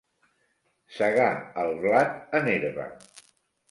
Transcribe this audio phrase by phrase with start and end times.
[0.95, 1.29] Segà
[1.67, 2.93] el blat en herba.